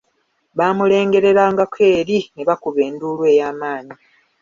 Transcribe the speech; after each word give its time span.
Baamulengererangako 0.57 1.79
eri 1.99 2.19
ne 2.35 2.43
bakuba 2.47 2.79
endulu 2.89 3.21
ey'amanyi. 3.31 3.95